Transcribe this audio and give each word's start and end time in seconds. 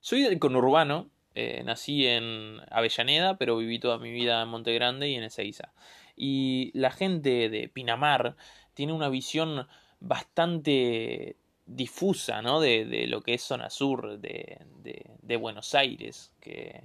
Soy 0.00 0.22
del 0.22 0.38
conurbano, 0.38 1.10
eh, 1.34 1.62
nací 1.64 2.06
en 2.06 2.60
Avellaneda, 2.70 3.36
pero 3.36 3.56
viví 3.56 3.78
toda 3.78 3.98
mi 3.98 4.10
vida 4.12 4.42
en 4.42 4.48
Monte 4.48 4.72
Grande 4.74 5.08
y 5.08 5.14
en 5.14 5.24
Ezeiza. 5.24 5.72
Y 6.16 6.70
la 6.74 6.90
gente 6.90 7.48
de 7.48 7.68
Pinamar 7.68 8.36
tiene 8.74 8.92
una 8.92 9.08
visión 9.08 9.66
bastante 10.00 11.36
difusa, 11.66 12.42
¿no? 12.42 12.60
De, 12.60 12.84
de 12.84 13.06
lo 13.06 13.20
que 13.20 13.34
es 13.34 13.42
zona 13.42 13.70
sur 13.70 14.18
de, 14.18 14.58
de, 14.82 15.10
de 15.20 15.36
Buenos 15.36 15.74
Aires, 15.74 16.32
que, 16.40 16.82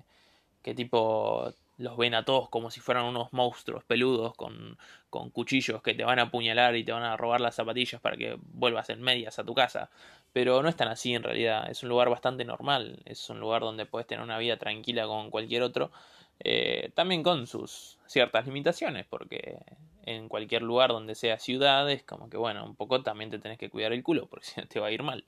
que 0.61 0.73
tipo 0.73 1.53
los 1.77 1.97
ven 1.97 2.13
a 2.13 2.23
todos 2.23 2.49
como 2.49 2.71
si 2.71 2.79
fueran 2.79 3.05
unos 3.05 3.33
monstruos 3.33 3.83
peludos 3.83 4.35
con, 4.35 4.77
con 5.09 5.29
cuchillos 5.29 5.81
que 5.81 5.93
te 5.93 6.03
van 6.03 6.19
a 6.19 6.23
apuñalar 6.23 6.75
y 6.75 6.83
te 6.83 6.91
van 6.91 7.03
a 7.03 7.17
robar 7.17 7.41
las 7.41 7.55
zapatillas 7.55 7.99
para 8.01 8.17
que 8.17 8.37
vuelvas 8.53 8.89
en 8.89 9.01
medias 9.01 9.39
a 9.39 9.43
tu 9.43 9.53
casa. 9.53 9.89
Pero 10.31 10.61
no 10.63 10.69
es 10.69 10.75
tan 10.75 10.87
así 10.87 11.13
en 11.13 11.23
realidad, 11.23 11.69
es 11.69 11.83
un 11.83 11.89
lugar 11.89 12.09
bastante 12.09 12.45
normal, 12.45 13.01
es 13.05 13.29
un 13.29 13.39
lugar 13.39 13.61
donde 13.61 13.85
puedes 13.85 14.07
tener 14.07 14.23
una 14.23 14.37
vida 14.37 14.57
tranquila 14.57 15.05
con 15.05 15.29
cualquier 15.29 15.61
otro, 15.61 15.91
eh, 16.39 16.91
también 16.95 17.23
con 17.23 17.47
sus 17.47 17.97
ciertas 18.07 18.45
limitaciones, 18.45 19.05
porque 19.07 19.59
en 20.05 20.27
cualquier 20.27 20.61
lugar 20.61 20.89
donde 20.89 21.15
sea 21.15 21.39
ciudad 21.39 21.89
es 21.89 22.03
como 22.03 22.29
que 22.29 22.37
bueno, 22.37 22.65
un 22.65 22.75
poco 22.75 23.01
también 23.03 23.29
te 23.29 23.39
tenés 23.39 23.57
que 23.57 23.69
cuidar 23.69 23.93
el 23.93 24.03
culo, 24.03 24.27
porque 24.27 24.45
si 24.47 24.59
no 24.59 24.67
te 24.67 24.79
va 24.79 24.87
a 24.87 24.91
ir 24.91 25.03
mal. 25.03 25.23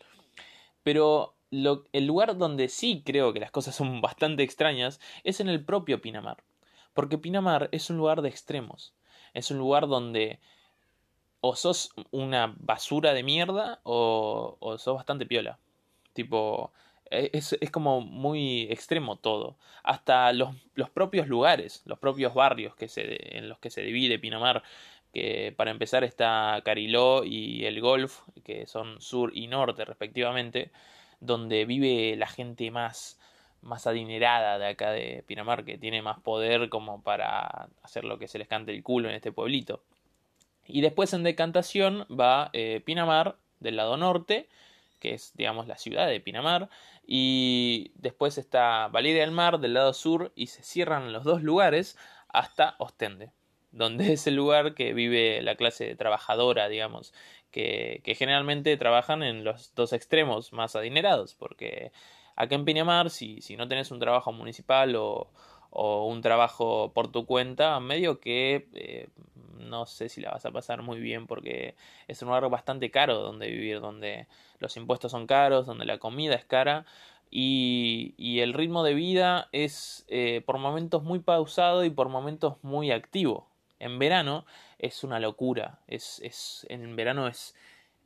Pero 0.84 1.36
el 1.94 2.06
lugar 2.06 2.38
donde 2.38 2.70
sí 2.70 3.04
creo 3.06 3.34
que 3.34 3.40
las 3.40 3.52
cosas 3.52 3.76
son 3.76 4.02
bastante 4.02 4.44
extrañas 4.44 5.00
es 5.24 5.40
en 5.40 5.50
el 5.50 5.64
propio 5.64 6.02
Pinamar. 6.02 6.44
Porque 6.94 7.18
Pinamar 7.18 7.70
es 7.72 7.90
un 7.90 7.98
lugar 7.98 8.22
de 8.22 8.30
extremos. 8.30 8.94
Es 9.34 9.52
un 9.52 9.58
lugar 9.58 9.88
donde 9.88 10.40
o 11.42 11.56
sos 11.56 11.92
una 12.12 12.56
basura 12.58 13.14
de 13.14 13.22
mierda 13.22 13.80
o, 13.84 14.58
o 14.60 14.78
sos 14.78 14.96
bastante 14.96 15.26
piola. 15.26 15.60
Tipo, 16.14 16.72
e, 17.12 17.30
es, 17.34 17.56
es, 17.60 17.72
como 17.72 18.02
muy 18.02 18.64
extremo 18.72 19.18
todo. 19.18 19.58
Hasta 19.84 20.34
los, 20.34 20.56
los, 20.74 20.90
propios 20.90 21.28
lugares, 21.28 21.84
los 21.86 22.00
propios 22.00 22.34
barrios 22.34 22.76
que 22.76 22.88
se, 22.88 23.38
en 23.38 23.50
los 23.50 23.60
que 23.60 23.70
se 23.70 23.82
divide 23.82 24.20
Pinamar, 24.20 24.64
que 25.14 25.54
para 25.56 25.72
empezar 25.72 26.04
está 26.04 26.62
Cariló 26.66 27.24
y 27.24 27.66
el 27.66 27.80
Golf, 27.82 28.22
que 28.44 28.66
son 28.66 29.00
sur 29.02 29.32
y 29.36 29.48
norte 29.48 29.86
respectivamente, 29.86 30.72
donde 31.26 31.66
vive 31.66 32.16
la 32.16 32.28
gente 32.28 32.72
más 32.72 33.20
más 33.66 33.88
adinerada 33.88 34.60
de 34.60 34.68
acá 34.68 34.92
de 34.92 35.24
Pinamar, 35.26 35.66
que 35.66 35.78
tiene 35.78 36.02
más 36.02 36.20
poder 36.20 36.70
como 36.70 37.02
para 37.02 37.68
hacer 37.82 38.04
lo 38.04 38.20
que 38.20 38.28
se 38.28 38.38
les 38.38 38.48
cante 38.48 38.72
el 38.72 38.84
culo 38.84 39.10
en 39.10 39.16
este 39.16 39.32
pueblito. 39.32 39.82
Y 40.68 40.82
después 40.82 41.14
en 41.14 41.24
decantación 41.24 42.06
va 42.10 42.52
eh, 42.54 42.82
Pinamar 42.86 43.38
del 43.60 43.76
lado 43.76 43.98
norte, 43.98 44.48
que 45.00 45.16
es 45.16 45.34
digamos 45.36 45.68
la 45.68 45.78
ciudad 45.78 46.08
de 46.08 46.20
Pinamar, 46.20 46.70
y 47.06 47.92
después 47.96 48.38
está 48.38 48.88
Valeria 48.88 49.22
del 49.22 49.32
Mar 49.32 49.60
del 49.60 49.74
lado 49.74 49.94
sur 49.94 50.32
y 50.36 50.48
se 50.48 50.64
cierran 50.64 51.12
los 51.12 51.24
dos 51.24 51.42
lugares 51.42 51.98
hasta 52.30 52.76
Ostende, 52.78 53.32
donde 53.72 54.14
es 54.14 54.28
el 54.28 54.36
lugar 54.36 54.76
que 54.76 54.94
vive 54.94 55.42
la 55.42 55.56
clase 55.56 55.96
trabajadora, 55.96 56.68
digamos, 56.68 57.14
que, 57.56 58.16
generalmente 58.18 58.76
trabajan 58.78 59.24
en 59.24 59.44
los 59.44 59.74
dos 59.76 59.94
extremos 59.94 60.52
más 60.54 60.76
adinerados, 60.76 61.36
porque 61.36 61.92
Acá 62.36 62.56
en 62.56 62.66
Pinamar, 62.66 63.10
si, 63.10 63.42
si 63.42 63.56
no 63.56 63.68
tenés 63.70 63.92
un 63.92 64.00
trabajo 64.00 64.34
municipal 64.34 64.94
o, 64.98 65.30
o 65.70 66.06
un 66.08 66.22
trabajo 66.22 66.92
por 66.94 67.10
tu 67.10 67.26
cuenta, 67.26 67.80
medio 67.80 68.20
que 68.20 68.68
eh, 68.74 69.08
no 69.58 69.86
sé 69.86 70.10
si 70.10 70.20
la 70.20 70.32
vas 70.32 70.46
a 70.46 70.52
pasar 70.52 70.82
muy 70.82 71.00
bien 71.00 71.28
porque 71.28 71.76
es 72.10 72.22
un 72.22 72.28
lugar 72.28 72.50
bastante 72.50 72.92
caro 72.92 73.20
donde 73.20 73.48
vivir, 73.48 73.80
donde 73.80 74.28
los 74.60 74.76
impuestos 74.76 75.12
son 75.12 75.28
caros, 75.28 75.66
donde 75.66 75.86
la 75.86 75.98
comida 75.98 76.36
es 76.36 76.44
cara 76.44 76.86
y, 77.32 78.14
y 78.18 78.42
el 78.42 78.54
ritmo 78.54 78.84
de 78.84 78.96
vida 78.96 79.48
es 79.54 80.06
eh, 80.10 80.42
por 80.46 80.58
momentos 80.58 81.04
muy 81.04 81.20
pausado 81.20 81.86
y 81.86 81.90
por 81.90 82.10
momentos 82.10 82.58
muy 82.64 82.92
activo. 82.92 83.48
En 83.80 84.00
verano 84.00 84.46
es 84.80 85.04
una 85.04 85.20
locura, 85.20 85.80
es, 85.88 86.20
es, 86.24 86.66
en 86.70 86.96
verano 86.96 87.28
es 87.28 87.56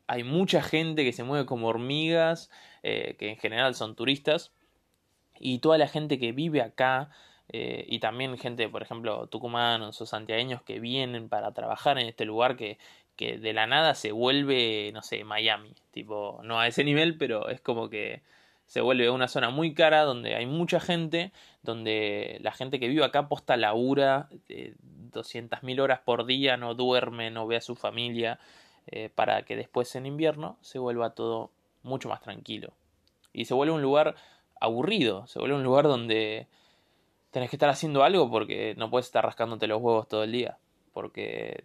hay 0.10 0.24
mucha 0.24 0.64
gente 0.64 1.04
que 1.04 1.14
se 1.14 1.24
mueve 1.24 1.46
como 1.46 1.68
hormigas, 1.68 2.50
eh, 2.82 3.16
que 3.20 3.30
en 3.30 3.38
general 3.38 3.76
son 3.76 3.96
turistas, 3.96 4.52
y 5.40 5.60
toda 5.60 5.78
la 5.78 5.88
gente 5.88 6.18
que 6.18 6.32
vive 6.32 6.64
acá, 6.64 7.12
eh, 7.50 7.86
y 7.88 8.00
también 8.00 8.36
gente, 8.40 8.68
por 8.70 8.82
ejemplo, 8.82 9.28
tucumanos 9.28 10.02
o 10.02 10.08
santiagueños 10.08 10.64
que 10.64 10.80
vienen 10.80 11.30
para 11.30 11.54
trabajar 11.54 12.00
en 12.00 12.08
este 12.08 12.26
lugar 12.26 12.56
que, 12.58 12.80
que 13.16 13.38
de 13.38 13.54
la 13.54 13.68
nada 13.68 13.94
se 13.94 14.12
vuelve, 14.12 14.92
no 14.94 15.04
sé, 15.04 15.24
Miami, 15.24 15.76
tipo, 15.92 16.40
no 16.44 16.60
a 16.60 16.68
ese 16.68 16.84
nivel, 16.84 17.16
pero 17.18 17.48
es 17.50 17.62
como 17.62 17.90
que 17.90 18.24
se 18.66 18.82
vuelve 18.82 19.12
una 19.12 19.28
zona 19.28 19.52
muy 19.52 19.76
cara 19.76 20.04
donde 20.04 20.36
hay 20.36 20.48
mucha 20.48 20.80
gente, 20.80 21.32
donde 21.62 22.40
la 22.42 22.52
gente 22.52 22.80
que 22.80 22.88
vive 22.88 23.04
acá 23.06 23.28
posta 23.28 23.58
labura 23.58 24.30
eh, 24.48 24.74
200.000 25.12 25.80
horas 25.80 26.00
por 26.00 26.26
día, 26.26 26.58
no 26.58 26.76
duerme, 26.76 27.32
no 27.32 27.48
ve 27.48 27.58
a 27.58 27.62
su 27.62 27.76
familia, 27.76 28.40
eh, 28.88 29.10
para 29.14 29.44
que 29.44 29.56
después 29.56 29.96
en 29.96 30.06
invierno 30.06 30.58
se 30.62 30.80
vuelva 30.80 31.12
todo 31.12 31.52
mucho 31.84 32.10
más 32.10 32.22
tranquilo. 32.22 32.74
Y 33.34 33.46
se 33.46 33.54
vuelve 33.54 33.74
un 33.74 33.82
lugar 33.82 34.16
aburrido, 34.60 35.28
se 35.28 35.40
vuelve 35.40 35.56
un 35.56 35.64
lugar 35.64 35.86
donde 35.86 36.48
tenés 37.32 37.50
que 37.50 37.56
estar 37.56 37.70
haciendo 37.70 38.04
algo 38.04 38.30
porque 38.30 38.76
no 38.78 38.90
puedes 38.90 39.06
estar 39.06 39.24
rascándote 39.24 39.68
los 39.68 39.82
huevos 39.82 40.08
todo 40.08 40.24
el 40.24 40.32
día, 40.32 40.58
porque 40.94 41.64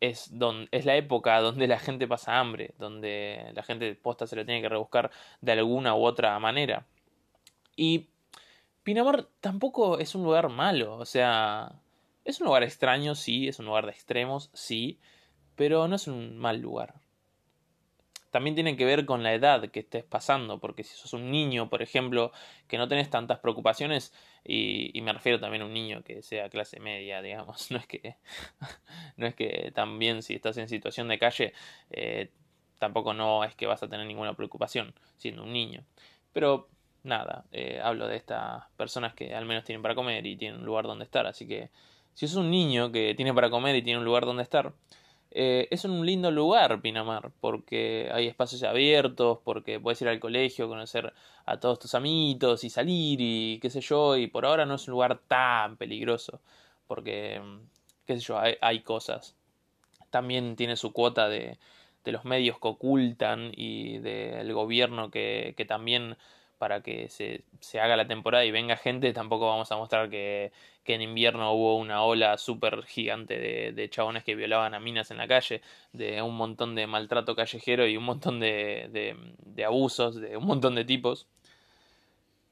es, 0.00 0.38
donde, 0.38 0.68
es 0.72 0.84
la 0.84 0.96
época 0.96 1.40
donde 1.40 1.66
la 1.66 1.78
gente 1.78 2.06
pasa 2.06 2.38
hambre, 2.38 2.74
donde 2.78 3.50
la 3.54 3.62
gente 3.62 3.94
posta 3.94 4.26
se 4.26 4.36
lo 4.36 4.44
tiene 4.44 4.60
que 4.60 4.68
rebuscar 4.68 5.10
de 5.40 5.52
alguna 5.52 5.94
u 5.94 6.04
otra 6.04 6.38
manera. 6.38 6.86
Y 7.76 8.08
Pinamar 8.82 9.26
tampoco 9.40 9.98
es 9.98 10.14
un 10.14 10.24
lugar 10.24 10.48
malo, 10.48 10.96
o 10.96 11.04
sea, 11.04 11.72
es 12.24 12.40
un 12.40 12.46
lugar 12.46 12.62
extraño, 12.62 13.14
sí, 13.14 13.48
es 13.48 13.58
un 13.58 13.66
lugar 13.66 13.86
de 13.86 13.92
extremos, 13.92 14.50
sí, 14.52 14.98
pero 15.56 15.88
no 15.88 15.96
es 15.96 16.06
un 16.06 16.38
mal 16.38 16.60
lugar. 16.60 16.94
También 18.30 18.54
tiene 18.54 18.76
que 18.76 18.84
ver 18.84 19.06
con 19.06 19.24
la 19.24 19.34
edad 19.34 19.68
que 19.70 19.80
estés 19.80 20.04
pasando, 20.04 20.60
porque 20.60 20.84
si 20.84 20.96
sos 20.96 21.14
un 21.14 21.32
niño, 21.32 21.68
por 21.68 21.82
ejemplo, 21.82 22.30
que 22.68 22.78
no 22.78 22.86
tenés 22.86 23.10
tantas 23.10 23.40
preocupaciones, 23.40 24.12
y, 24.44 24.96
y 24.96 25.02
me 25.02 25.12
refiero 25.12 25.40
también 25.40 25.62
a 25.62 25.66
un 25.66 25.74
niño 25.74 26.02
que 26.04 26.22
sea 26.22 26.48
clase 26.48 26.78
media, 26.78 27.22
digamos, 27.22 27.70
no 27.70 27.78
es 27.78 27.86
que, 27.86 28.16
no 29.16 29.26
es 29.26 29.34
que 29.34 29.72
también 29.74 30.22
si 30.22 30.34
estás 30.34 30.56
en 30.58 30.68
situación 30.68 31.08
de 31.08 31.18
calle, 31.18 31.52
eh, 31.90 32.30
tampoco 32.78 33.14
no 33.14 33.44
es 33.44 33.54
que 33.54 33.66
vas 33.66 33.82
a 33.82 33.88
tener 33.88 34.06
ninguna 34.06 34.34
preocupación 34.34 34.94
siendo 35.16 35.42
un 35.42 35.52
niño. 35.52 35.84
Pero 36.32 36.68
nada, 37.02 37.44
eh, 37.52 37.80
hablo 37.82 38.06
de 38.06 38.16
estas 38.16 38.64
personas 38.76 39.14
que 39.14 39.34
al 39.34 39.46
menos 39.46 39.64
tienen 39.64 39.82
para 39.82 39.94
comer 39.94 40.26
y 40.26 40.36
tienen 40.36 40.60
un 40.60 40.66
lugar 40.66 40.84
donde 40.84 41.04
estar, 41.04 41.26
así 41.26 41.46
que 41.46 41.70
si 42.14 42.28
sos 42.28 42.38
un 42.38 42.50
niño 42.50 42.92
que 42.92 43.14
tiene 43.14 43.34
para 43.34 43.50
comer 43.50 43.76
y 43.76 43.82
tiene 43.82 43.98
un 43.98 44.04
lugar 44.04 44.26
donde 44.26 44.42
estar, 44.42 44.72
eh, 45.32 45.68
es 45.70 45.84
un 45.84 46.04
lindo 46.04 46.30
lugar 46.30 46.80
Pinamar, 46.80 47.30
porque 47.40 48.10
hay 48.12 48.26
espacios 48.26 48.62
abiertos, 48.64 49.38
porque 49.44 49.78
puedes 49.78 50.02
ir 50.02 50.08
al 50.08 50.18
colegio, 50.20 50.68
conocer 50.68 51.12
a 51.46 51.60
todos 51.60 51.78
tus 51.78 51.94
amiguitos 51.94 52.64
y 52.64 52.70
salir 52.70 53.20
y 53.20 53.58
qué 53.60 53.70
sé 53.70 53.80
yo, 53.80 54.16
y 54.16 54.26
por 54.26 54.44
ahora 54.44 54.66
no 54.66 54.74
es 54.74 54.88
un 54.88 54.92
lugar 54.92 55.20
tan 55.28 55.76
peligroso, 55.76 56.40
porque, 56.88 57.40
mm, 57.40 57.58
qué 58.06 58.14
sé 58.16 58.20
yo, 58.20 58.38
hay, 58.38 58.56
hay 58.60 58.80
cosas. 58.82 59.36
También 60.10 60.56
tiene 60.56 60.76
su 60.76 60.92
cuota 60.92 61.28
de, 61.28 61.58
de 62.04 62.12
los 62.12 62.24
medios 62.24 62.58
que 62.58 62.68
ocultan 62.68 63.52
y 63.54 63.98
del 63.98 64.52
gobierno 64.52 65.10
que, 65.10 65.54
que 65.56 65.64
también 65.64 66.16
para 66.60 66.82
que 66.82 67.08
se, 67.08 67.42
se, 67.60 67.80
haga 67.80 67.96
la 67.96 68.06
temporada 68.06 68.44
y 68.44 68.50
venga 68.50 68.76
gente, 68.76 69.14
tampoco 69.14 69.46
vamos 69.48 69.72
a 69.72 69.78
mostrar 69.78 70.10
que, 70.10 70.52
que 70.84 70.94
en 70.94 71.00
invierno 71.00 71.54
hubo 71.54 71.78
una 71.78 72.04
ola 72.04 72.36
súper 72.36 72.82
gigante 72.84 73.38
de, 73.38 73.72
de, 73.72 73.88
chabones 73.88 74.24
que 74.24 74.34
violaban 74.34 74.74
a 74.74 74.78
minas 74.78 75.10
en 75.10 75.16
la 75.16 75.26
calle, 75.26 75.62
de 75.94 76.20
un 76.20 76.36
montón 76.36 76.74
de 76.74 76.86
maltrato 76.86 77.34
callejero 77.34 77.86
y 77.88 77.96
un 77.96 78.04
montón 78.04 78.40
de, 78.40 78.90
de, 78.92 79.64
abusos 79.64 80.20
de 80.20 80.36
un 80.36 80.44
montón 80.44 80.74
de 80.74 80.84
tipos. 80.84 81.26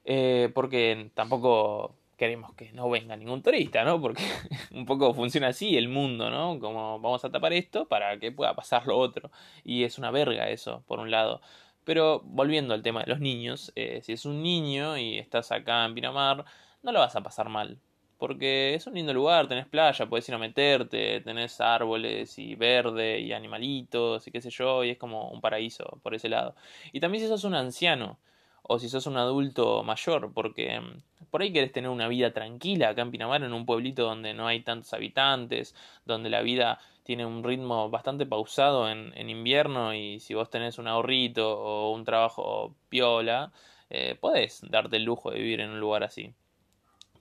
Eh, 0.05 0.49
porque 0.55 1.11
tampoco 1.13 1.95
queremos 2.17 2.53
que 2.55 2.73
no 2.73 2.89
venga 2.89 3.15
ningún 3.15 3.43
turista, 3.43 3.83
¿no? 3.83 4.01
Porque 4.01 4.23
un 4.71 4.87
poco 4.87 5.13
funciona 5.13 5.49
así 5.49 5.77
el 5.77 5.87
mundo, 5.87 6.31
¿no? 6.31 6.59
Como 6.59 6.99
vamos 6.99 7.23
a 7.25 7.31
tapar 7.31 7.53
esto 7.53 7.87
para 7.87 8.17
que 8.17 8.31
pueda 8.31 8.55
pasar 8.55 8.87
lo 8.87 8.97
otro. 8.97 9.29
Y 9.63 9.83
es 9.83 9.99
una 9.99 10.09
verga 10.09 10.49
eso, 10.49 10.83
por 10.87 10.99
un 10.99 11.11
lado. 11.11 11.41
Pero 11.89 12.21
volviendo 12.23 12.75
al 12.75 12.83
tema 12.83 13.01
de 13.01 13.07
los 13.07 13.19
niños, 13.19 13.71
eh, 13.75 14.01
si 14.03 14.13
es 14.13 14.23
un 14.25 14.43
niño 14.43 14.95
y 14.95 15.17
estás 15.17 15.51
acá 15.51 15.85
en 15.85 15.95
Pinamar, 15.95 16.45
no 16.83 16.91
lo 16.91 16.99
vas 16.99 17.15
a 17.15 17.23
pasar 17.23 17.49
mal. 17.49 17.79
Porque 18.19 18.75
es 18.75 18.85
un 18.85 18.93
lindo 18.93 19.11
lugar, 19.11 19.47
tenés 19.47 19.65
playa, 19.65 20.05
puedes 20.05 20.29
ir 20.29 20.35
a 20.35 20.37
meterte, 20.37 21.19
tenés 21.21 21.59
árboles 21.59 22.37
y 22.37 22.53
verde 22.53 23.19
y 23.21 23.33
animalitos 23.33 24.27
y 24.27 24.31
qué 24.31 24.39
sé 24.39 24.51
yo, 24.51 24.83
y 24.83 24.91
es 24.91 24.99
como 24.99 25.31
un 25.31 25.41
paraíso 25.41 25.99
por 26.03 26.13
ese 26.13 26.29
lado. 26.29 26.53
Y 26.93 26.99
también 26.99 27.23
si 27.23 27.27
sos 27.27 27.43
un 27.43 27.55
anciano 27.55 28.19
o 28.61 28.77
si 28.77 28.87
sos 28.87 29.07
un 29.07 29.17
adulto 29.17 29.81
mayor, 29.83 30.31
porque 30.31 30.79
mm, 30.79 31.25
por 31.31 31.41
ahí 31.41 31.51
querés 31.51 31.71
tener 31.71 31.89
una 31.89 32.07
vida 32.07 32.33
tranquila 32.33 32.89
acá 32.89 33.01
en 33.01 33.09
Pinamar, 33.09 33.43
en 33.43 33.53
un 33.53 33.65
pueblito 33.65 34.03
donde 34.03 34.35
no 34.35 34.45
hay 34.45 34.61
tantos 34.61 34.93
habitantes, 34.93 35.73
donde 36.05 36.29
la 36.29 36.43
vida 36.43 36.79
tiene 37.09 37.25
un 37.25 37.43
ritmo 37.43 37.89
bastante 37.89 38.27
pausado 38.27 38.87
en, 38.87 39.29
invierno 39.31 39.95
y 39.95 40.19
si 40.19 40.35
vos 40.35 40.51
tenés 40.51 40.77
un 40.77 40.87
ahorrito 40.87 41.59
o 41.59 41.91
un 41.91 42.05
trabajo 42.05 42.75
piola, 42.87 43.51
eh, 43.89 44.15
podés 44.21 44.61
darte 44.69 44.97
el 44.97 45.05
lujo 45.05 45.31
de 45.31 45.39
vivir 45.39 45.59
en 45.59 45.71
un 45.71 45.79
lugar 45.79 46.03
así. 46.03 46.35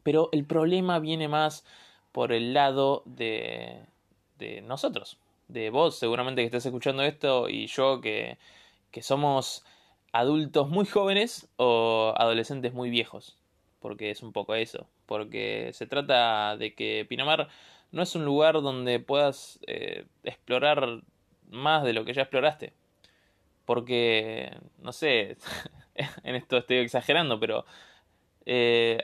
Pero 0.03 0.29
el 0.33 0.45
problema 0.45 0.99
viene 0.99 1.27
más 1.27 1.65
por 2.13 2.35
el 2.35 2.53
lado 2.53 3.03
de, 3.07 3.81
de 4.37 4.61
nosotros, 4.61 5.17
de 5.49 5.71
vos 5.71 5.99
seguramente 5.99 6.43
que 6.43 6.47
estés 6.49 6.67
escuchando 6.67 7.03
esto 7.03 7.49
y 7.49 7.67
yo 7.69 8.03
que, 8.03 8.37
que 8.91 9.01
somos 9.01 9.65
adultos 10.13 10.69
muy 10.69 10.85
jóvenes 10.85 11.49
o 11.57 12.13
adolescentes 12.15 12.75
muy 12.75 12.91
viejos, 12.91 13.39
porque 13.81 14.11
es 14.11 14.23
un 14.23 14.35
poco 14.35 14.55
eso, 14.55 14.87
porque 15.07 15.71
se 15.73 15.87
trata 15.87 16.59
de 16.59 16.75
que 16.75 17.07
Pinamar 17.09 17.49
no 17.93 18.03
es 18.03 18.15
un 18.15 18.25
lugar 18.25 18.55
donde 18.55 19.01
puedas 19.01 19.59
eh, 19.67 20.07
explorar 20.25 21.03
más 21.51 21.85
de 21.85 21.93
lo 21.93 22.05
que 22.05 22.15
ya 22.15 22.23
exploraste, 22.23 22.73
porque, 23.65 24.57
no 24.79 24.93
sé, 24.93 25.37
en 26.25 26.35
esto 26.35 26.57
estoy 26.57 26.79
exagerando, 26.79 27.41
pero 27.41 27.65
eh, 28.47 29.03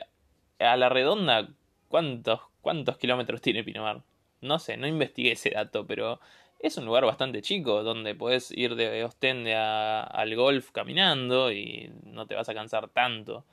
a 0.59 0.77
la 0.77 0.89
redonda, 0.89 1.49
¿cuántos, 1.87 2.41
¿cuántos 2.61 2.97
kilómetros 2.97 3.41
tiene 3.41 3.63
Pinamar? 3.63 4.01
No 4.41 4.59
sé, 4.59 4.77
no 4.77 4.87
investigué 4.87 5.31
ese 5.31 5.51
dato, 5.51 5.85
pero 5.87 6.19
es 6.59 6.77
un 6.77 6.85
lugar 6.85 7.05
bastante 7.05 7.41
chico 7.41 7.83
donde 7.83 8.15
puedes 8.15 8.51
ir 8.51 8.75
de 8.75 9.03
Ostende 9.03 9.55
al 9.55 10.35
golf 10.35 10.71
caminando 10.71 11.51
y 11.51 11.91
no 12.03 12.25
te 12.27 12.35
vas 12.35 12.49
a 12.49 12.53
cansar 12.53 12.89
tanto. 12.89 13.45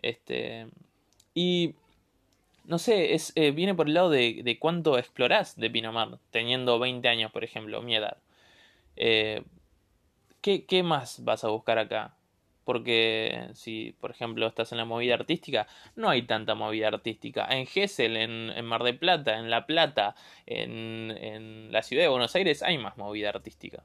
Este. 0.00 0.68
Y. 1.34 1.74
No 2.68 2.78
sé, 2.78 3.14
es, 3.14 3.32
eh, 3.34 3.50
viene 3.50 3.74
por 3.74 3.88
el 3.88 3.94
lado 3.94 4.10
de, 4.10 4.42
de, 4.44 4.58
cuánto 4.58 4.98
explorás 4.98 5.56
de 5.56 5.70
Pinamar, 5.70 6.18
teniendo 6.30 6.78
20 6.78 7.08
años, 7.08 7.32
por 7.32 7.42
ejemplo, 7.42 7.82
mi 7.82 7.96
edad. 7.96 8.18
Eh, 8.96 9.42
¿qué, 10.42 10.66
¿Qué 10.66 10.82
más 10.84 11.24
vas 11.24 11.44
a 11.44 11.48
buscar 11.48 11.78
acá? 11.78 12.14
porque 12.68 13.48
si, 13.54 13.96
por 13.98 14.10
ejemplo, 14.10 14.46
estás 14.46 14.72
en 14.72 14.78
la 14.78 14.84
movida 14.84 15.14
artística, 15.14 15.66
no 15.96 16.10
hay 16.10 16.20
tanta 16.26 16.54
movida 16.54 16.88
artística. 16.88 17.46
En 17.48 17.66
Gessel, 17.66 18.14
en, 18.14 18.62
Mar 18.66 18.82
de 18.82 18.92
Plata, 18.92 19.38
en 19.38 19.48
La 19.48 19.64
Plata, 19.64 20.14
en, 20.44 21.10
en, 21.18 21.72
la 21.72 21.82
ciudad 21.82 22.02
de 22.02 22.10
Buenos 22.10 22.34
Aires 22.36 22.62
hay 22.62 22.76
más 22.76 22.98
movida 22.98 23.30
artística. 23.30 23.84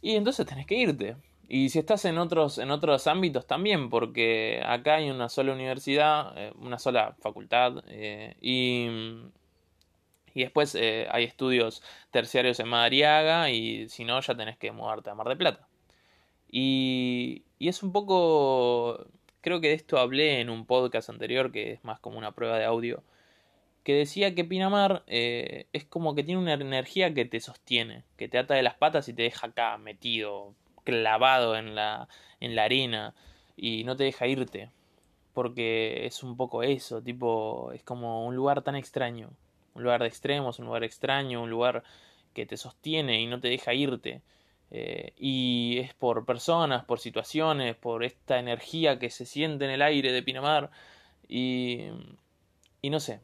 Y 0.00 0.14
entonces 0.14 0.46
tenés 0.46 0.66
que 0.66 0.76
irte. 0.76 1.16
Y 1.50 1.70
si 1.70 1.78
estás 1.78 2.04
en 2.04 2.18
otros, 2.18 2.58
en 2.58 2.70
otros 2.70 3.06
ámbitos 3.06 3.46
también, 3.46 3.88
porque 3.88 4.62
acá 4.66 4.96
hay 4.96 5.10
una 5.10 5.30
sola 5.30 5.54
universidad, 5.54 6.36
eh, 6.36 6.52
una 6.58 6.78
sola 6.78 7.16
facultad, 7.20 7.82
eh, 7.88 8.36
y, 8.42 8.86
y 10.34 10.42
después 10.42 10.74
eh, 10.74 11.06
hay 11.10 11.24
estudios 11.24 11.82
terciarios 12.10 12.60
en 12.60 12.68
Madariaga, 12.68 13.50
y 13.50 13.88
si 13.88 14.04
no, 14.04 14.20
ya 14.20 14.36
tenés 14.36 14.58
que 14.58 14.72
mudarte 14.72 15.08
a 15.08 15.14
Mar 15.14 15.26
de 15.26 15.36
Plata. 15.36 15.66
Y, 16.50 17.44
y 17.58 17.68
es 17.68 17.82
un 17.82 17.92
poco, 17.92 19.06
creo 19.40 19.62
que 19.62 19.68
de 19.68 19.74
esto 19.74 19.98
hablé 19.98 20.40
en 20.40 20.50
un 20.50 20.66
podcast 20.66 21.08
anterior, 21.08 21.50
que 21.50 21.72
es 21.72 21.82
más 21.82 21.98
como 21.98 22.18
una 22.18 22.32
prueba 22.32 22.58
de 22.58 22.66
audio, 22.66 23.02
que 23.84 23.94
decía 23.94 24.34
que 24.34 24.44
Pinamar 24.44 25.02
es 25.06 25.84
como 25.88 26.14
que 26.14 26.24
tiene 26.24 26.42
una 26.42 26.54
energía 26.54 27.14
que 27.14 27.24
te 27.24 27.40
sostiene, 27.40 28.04
que 28.18 28.28
te 28.28 28.36
ata 28.36 28.54
de 28.54 28.62
las 28.62 28.74
patas 28.74 29.08
y 29.08 29.14
te 29.14 29.22
deja 29.22 29.46
acá 29.46 29.78
metido, 29.78 30.54
clavado 30.88 31.54
en 31.54 31.74
la, 31.74 32.08
en 32.40 32.56
la 32.56 32.64
arena 32.64 33.14
y 33.56 33.84
no 33.84 33.94
te 33.94 34.04
deja 34.04 34.26
irte. 34.26 34.70
Porque 35.34 36.06
es 36.06 36.22
un 36.22 36.36
poco 36.36 36.62
eso, 36.62 37.02
tipo, 37.02 37.72
es 37.72 37.82
como 37.82 38.26
un 38.26 38.34
lugar 38.34 38.62
tan 38.62 38.74
extraño, 38.74 39.30
un 39.74 39.82
lugar 39.82 40.00
de 40.00 40.08
extremos, 40.08 40.58
un 40.58 40.64
lugar 40.64 40.84
extraño, 40.84 41.42
un 41.42 41.50
lugar 41.50 41.84
que 42.32 42.46
te 42.46 42.56
sostiene 42.56 43.20
y 43.20 43.26
no 43.26 43.38
te 43.38 43.48
deja 43.48 43.74
irte. 43.74 44.22
Eh, 44.70 45.12
y 45.18 45.78
es 45.78 45.92
por 45.94 46.24
personas, 46.24 46.84
por 46.86 47.00
situaciones, 47.00 47.76
por 47.76 48.02
esta 48.02 48.38
energía 48.38 48.98
que 48.98 49.10
se 49.10 49.26
siente 49.26 49.66
en 49.66 49.72
el 49.72 49.82
aire 49.82 50.10
de 50.10 50.22
Pinamar. 50.22 50.70
Y, 51.28 51.88
y 52.80 52.88
no 52.88 52.98
sé, 52.98 53.20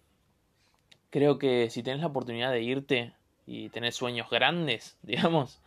creo 1.09 1.39
que 1.39 1.71
si 1.71 1.83
tenés 1.83 2.01
la 2.01 2.09
oportunidad 2.09 2.53
de 2.53 2.63
irte 2.63 3.13
y 3.47 3.71
tenés 3.71 3.97
sueños 3.97 4.29
grandes, 4.31 4.99
digamos, 5.03 5.61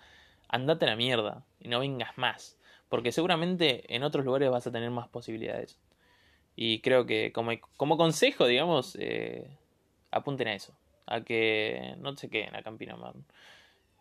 andate 0.50 0.86
a 0.86 0.90
la 0.90 0.96
mierda 0.96 1.46
y 1.60 1.68
no 1.68 1.80
vengas 1.80 2.18
más. 2.18 2.58
Porque 2.90 3.12
seguramente 3.12 3.94
en 3.94 4.04
otros 4.04 4.26
lugares 4.26 4.50
vas 4.50 4.68
a 4.68 4.72
tener 4.72 4.90
más 4.92 5.08
posibilidades. 5.10 5.80
Y 6.56 6.82
creo 6.82 7.06
que 7.06 7.32
como, 7.34 7.52
como 7.78 7.98
consejo, 7.98 8.48
digamos, 8.48 8.98
eh, 9.00 9.48
apunten 10.12 10.48
a 10.48 10.56
eso. 10.56 10.74
A 11.06 11.22
que 11.22 11.96
no 12.00 12.16
se 12.18 12.30
queden 12.30 12.56
acá 12.56 12.70
en 12.70 12.78
Pinamar. 12.78 13.16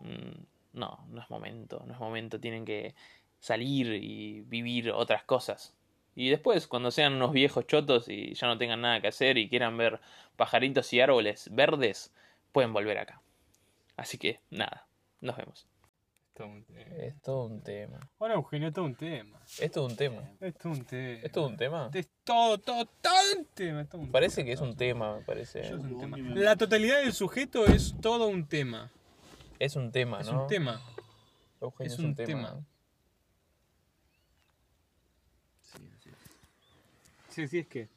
Mm, 0.00 0.44
no, 0.72 1.04
no 1.08 1.20
es 1.20 1.30
momento, 1.30 1.82
no 1.86 1.94
es 1.94 2.00
momento, 2.00 2.40
tienen 2.40 2.64
que 2.64 2.94
salir 3.40 3.88
y 4.02 4.40
vivir 4.42 4.90
otras 4.90 5.24
cosas. 5.24 5.74
Y 6.14 6.30
después, 6.30 6.66
cuando 6.66 6.90
sean 6.90 7.14
unos 7.14 7.32
viejos 7.32 7.66
chotos 7.66 8.08
y 8.08 8.34
ya 8.34 8.46
no 8.46 8.58
tengan 8.58 8.80
nada 8.80 9.00
que 9.00 9.08
hacer 9.08 9.36
y 9.38 9.48
quieran 9.48 9.76
ver 9.76 10.00
pajaritos 10.36 10.92
y 10.92 11.00
árboles 11.00 11.50
verdes, 11.52 12.12
pueden 12.52 12.72
volver 12.72 12.98
acá. 12.98 13.20
Así 13.96 14.18
que, 14.18 14.40
nada, 14.50 14.86
nos 15.20 15.36
vemos. 15.36 15.66
Es 16.38 17.18
todo 17.22 17.46
un 17.46 17.62
tema. 17.62 17.98
Hola 18.18 18.34
Eugenio, 18.34 18.68
es 18.68 18.74
todo 18.74 18.84
un 18.84 18.94
tema. 18.94 19.40
Es 19.58 19.70
todo 19.70 19.86
un 19.86 19.96
tema. 19.96 20.20
Es 20.38 20.54
todo 20.54 20.72
un 20.74 20.84
tema. 20.84 21.20
¿Es 21.22 21.32
todo 21.32 21.46
un 21.46 21.56
tema? 21.56 21.90
Es 21.94 22.08
todo, 22.24 22.58
todo, 22.58 22.84
todo 22.84 23.14
un 23.38 23.46
tema. 23.54 23.84
Todo 23.86 24.02
un 24.02 24.10
parece 24.12 24.36
tema, 24.36 24.46
que 24.46 24.52
es 24.52 24.60
un 24.60 24.76
tema, 24.76 25.16
me 25.16 25.22
parece. 25.22 25.60
Es 25.60 25.72
un 25.72 25.98
tema. 25.98 26.18
La 26.18 26.56
totalidad 26.56 26.98
del 26.98 27.14
sujeto 27.14 27.64
es 27.64 27.94
todo 28.02 28.28
un 28.28 28.46
tema. 28.46 28.92
Es 29.58 29.76
un 29.76 29.90
tema, 29.90 30.20
Es 30.20 30.30
¿no? 30.30 30.42
un 30.42 30.46
tema. 30.46 30.82
Eugenio, 31.58 31.92
es 31.94 31.98
un 31.98 32.14
tema. 32.14 32.62
Sí, 35.62 35.90
así 35.96 36.10
es. 36.10 36.16
Sí, 37.30 37.48
sí, 37.48 37.58
es 37.60 37.66
que. 37.66 37.88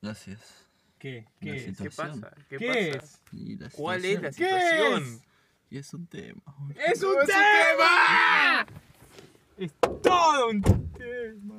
Gracias. 0.00 0.66
¿Qué? 0.98 1.26
La 1.26 1.30
¿Qué 1.40 1.56
es? 1.56 1.64
situación. 1.64 2.26
¿Qué 2.48 2.56
¿Qué 2.56 2.90
es? 2.90 3.20
La 3.32 3.68
¿Cuál 3.70 4.04
es 4.06 4.22
la 4.22 4.32
situación. 4.32 5.04
¿Qué 5.04 5.10
es? 5.10 5.31
Y 5.72 5.78
es 5.78 5.94
un 5.94 6.06
tema. 6.06 6.42
¡Es 6.86 7.02
un 7.02 7.16
tema! 7.24 8.66
Es 9.56 9.72
todo 10.02 10.50
un 10.50 10.60
tema. 10.60 11.54